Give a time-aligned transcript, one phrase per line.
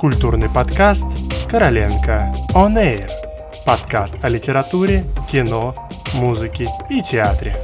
[0.00, 1.04] Культурный подкаст
[1.50, 3.06] «Короленко On Air».
[3.66, 5.74] Подкаст о литературе, кино,
[6.14, 7.54] музыке и театре.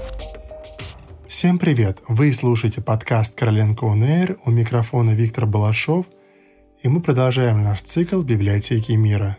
[1.27, 2.03] Всем привет!
[2.07, 4.37] Вы слушаете подкаст «Короленко On Air».
[4.45, 6.04] У микрофона Виктор Балашов.
[6.83, 9.39] И мы продолжаем наш цикл «Библиотеки мира».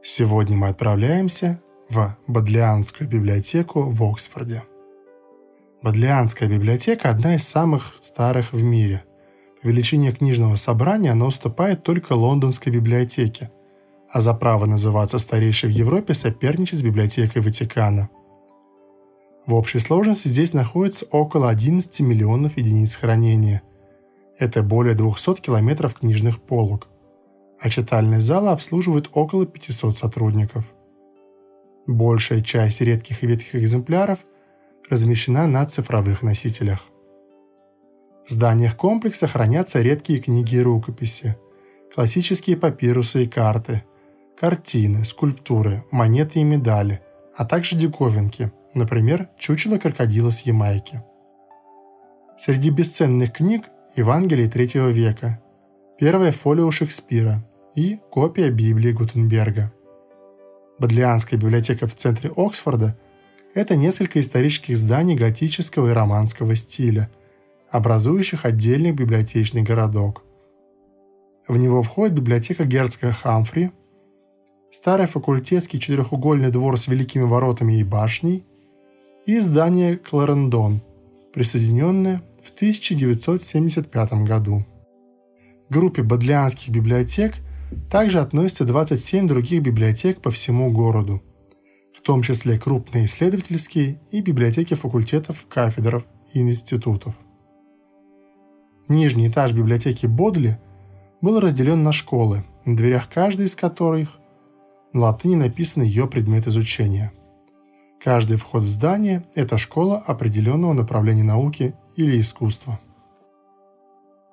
[0.00, 4.62] Сегодня мы отправляемся в Бодлианскую библиотеку в Оксфорде.
[5.82, 9.02] Бодлианская библиотека– одна из самых старых в мире–
[9.62, 13.50] величине книжного собрания оно уступает только Лондонской библиотеке,
[14.10, 18.08] а за право называться старейшей в Европе соперничает с библиотекой Ватикана.
[19.46, 23.62] В общей сложности здесь находится около 11 миллионов единиц хранения.
[24.38, 26.88] Это более 200 километров книжных полок,
[27.60, 30.64] а читальные залы обслуживают около 500 сотрудников.
[31.86, 34.20] Большая часть редких и ветхих экземпляров
[34.88, 36.89] размещена на цифровых носителях.
[38.30, 41.36] В зданиях комплекса хранятся редкие книги и рукописи,
[41.92, 43.82] классические папирусы и карты,
[44.38, 47.00] картины, скульптуры, монеты и медали,
[47.36, 51.02] а также диковинки, например, чучело крокодила с Ямайки.
[52.38, 53.64] Среди бесценных книг
[53.96, 55.42] Евангелие III века,
[55.98, 59.72] первая фолио Шекспира и копия Библии Гутенберга.
[60.78, 62.96] Бодлианская библиотека в центре Оксфорда–
[63.56, 67.10] это несколько исторических зданий готического и романского стиля–
[67.70, 70.24] образующих отдельный библиотечный городок.
[71.46, 73.70] В него входит библиотека герцога Хамфри,
[74.70, 78.44] старый факультетский четырехугольный двор с великими воротами и башней
[79.26, 80.82] и здание Кларендон,
[81.32, 84.64] присоединенное в 1975 году.
[85.68, 87.34] К группе бодлианских библиотек
[87.90, 91.22] также относятся 27 других библиотек по всему городу,
[91.94, 97.14] в том числе крупные исследовательские и библиотеки факультетов, кафедр и институтов.
[98.90, 100.58] Нижний этаж библиотеки Бодли
[101.20, 104.18] был разделен на школы, на дверях каждой из которых
[104.92, 107.12] на латыни написан ее предмет изучения.
[108.02, 112.80] Каждый вход в здание– это школа определенного направления науки или искусства.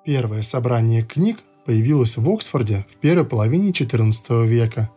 [0.04, 4.90] Первое собрание книг появилось в Оксфорде в первой половине XIV века,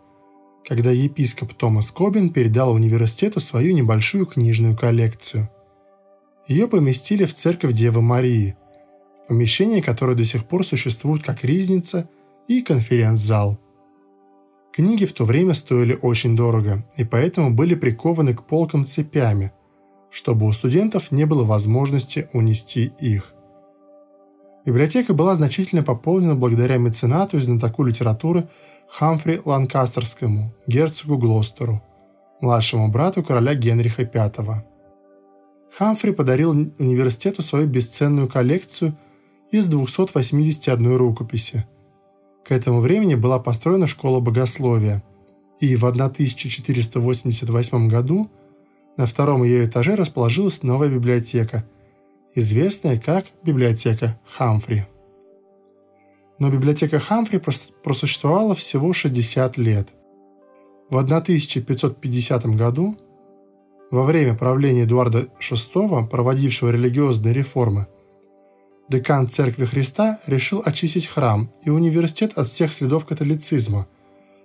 [0.68, 5.50] когда епископ Томас Кобин передал университету свою небольшую книжную коллекцию.
[6.48, 8.56] Ее поместили в церковь Девы Марии–
[9.32, 12.10] помещение, которое до сих пор существует как ризница
[12.50, 13.58] и конференц-зал.
[14.74, 19.54] Книги в то время стоили очень дорого и поэтому были прикованы к полкам цепями,
[20.10, 23.34] чтобы у студентов не было возможности унести их.
[24.66, 28.50] Библиотека была значительно пополнена благодаря меценату и знатоку литературы
[28.90, 31.82] Хамфри Ланкастерскому, герцогу Глостеру,
[32.42, 34.66] младшему брату короля Генриха V.
[35.78, 38.98] Хамфри подарил университету свою бесценную коллекцию–
[39.52, 41.66] из 281 рукописи.
[42.46, 45.04] К этому времени была построена школа богословия,
[45.60, 48.32] и в 1488 году
[48.98, 51.66] на втором ее этаже расположилась новая библиотека,
[52.34, 54.86] известная как библиотека Хамфри.
[56.40, 57.40] Но библиотека Хамфри
[57.84, 59.90] просуществовала всего 60 лет.
[60.90, 62.98] В 1550 году,
[63.92, 67.88] во время правления Эдуарда VI, проводившего религиозные реформы,
[68.92, 73.88] декан Церкви Христа решил очистить храм и университет от всех следов католицизма,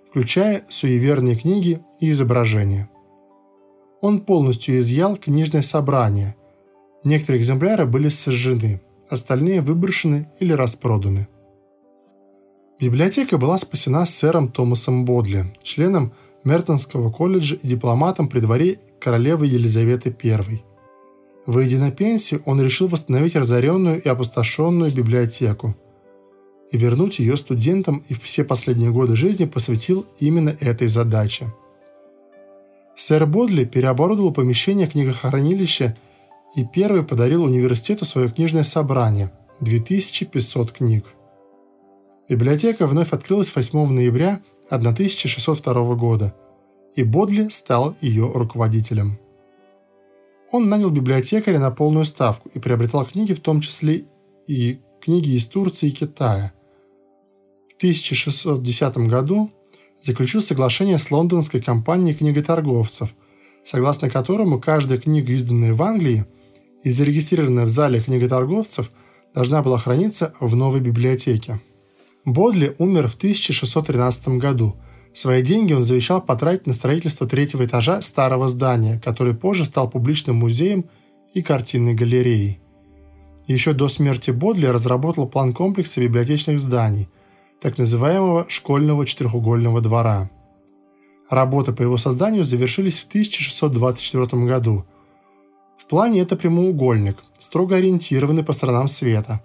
[0.09, 2.89] включая суеверные книги и изображения.
[4.01, 6.35] Он полностью изъял книжное собрание.
[7.03, 11.27] Некоторые экземпляры были сожжены, остальные выброшены или распроданы.
[12.79, 20.15] Библиотека была спасена сэром Томасом Бодли, членом Мертонского колледжа и дипломатом при дворе королевы Елизаветы
[20.23, 20.61] I.
[21.47, 25.75] Выйдя на пенсию, он решил восстановить разоренную и опустошенную библиотеку
[26.69, 31.47] и вернуть ее студентам и все последние годы жизни посвятил именно этой задаче.
[32.97, 35.95] Сэр Бодли переоборудовал помещение книгохранилища
[36.57, 39.31] и первый подарил университету свое книжное собрание–
[39.61, 41.05] 2500 книг.
[42.27, 46.35] Библиотека вновь открылась 8 ноября 1602 года,
[46.97, 49.17] и Бодли стал ее руководителем.
[50.51, 54.05] Он нанял библиотекаря на полную ставку и приобретал книги, в том числе
[54.47, 56.53] и книги из Турции и Китая.
[57.69, 59.51] В 1610 году
[60.01, 63.13] заключил соглашение с лондонской компанией книготорговцев,
[63.65, 66.25] согласно которому каждая книга, изданная в Англии
[66.83, 68.89] и зарегистрированная в зале книготорговцев,
[69.35, 71.61] должна была храниться в новой библиотеке.
[72.23, 74.75] Бодли умер в 1613 году–
[75.13, 80.37] Свои деньги он завещал потратить на строительство третьего этажа старого здания, который позже стал публичным
[80.37, 80.85] музеем
[81.33, 82.59] и картинной галереей.
[83.47, 87.07] Еще до смерти Бодли разработал план комплекса библиотечных зданий,
[87.61, 90.29] так называемого школьного четырехугольного двора.
[91.29, 94.85] Работы по его созданию завершились в 1624 году.
[95.77, 99.41] В плане это прямоугольник, строго ориентированный по сторонам света.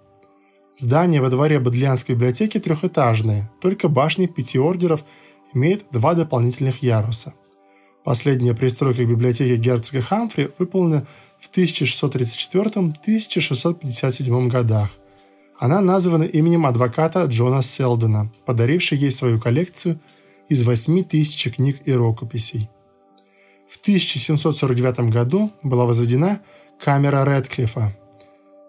[0.79, 5.05] Здание во дворе Бодлианской библиотеки трехэтажное, только башня пяти ордеров
[5.55, 7.35] имеет два дополнительных яруса.
[8.05, 11.07] Последняя пристройка к библиотеке герцога Хамфри выполнена
[11.39, 14.91] в 1634-1657 годах.
[15.59, 19.99] Она названа именем адвоката Джона Селдена, подарившего ей свою коллекцию
[20.49, 22.69] из 8 тысяч книг и рукописей.
[23.69, 26.41] В 1749 году была возведена
[26.81, 27.97] камера Редклифа,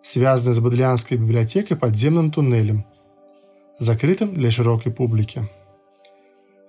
[0.04, 2.86] связанная с Бодлианской библиотекой подземным туннелем,
[3.80, 5.50] закрытым для широкой публики.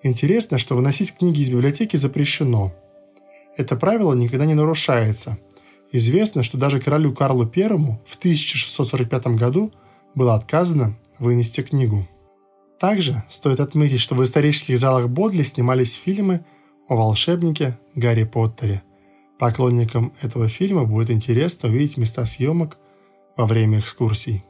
[0.04, 2.74] Интересно, что выносить книги из библиотеки запрещено.
[3.56, 5.38] Это правило никогда не нарушается.
[5.92, 7.68] Известно, что даже королю Карлу I
[8.04, 9.72] в 1645 году
[10.14, 12.06] было отказано вынести книгу.
[12.78, 16.44] Также стоит отметить, что в исторических залах Бодли снимались фильмы
[16.86, 18.82] о волшебнике Гарри Поттере.
[19.38, 22.76] Поклонникам этого фильма будет интересно увидеть места съемок
[23.38, 24.44] во время экскурсий.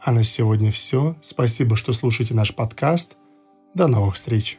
[0.00, 1.14] А на сегодня все.
[1.20, 3.16] Спасибо, что слушаете наш подкаст.
[3.74, 4.58] До новых встреч!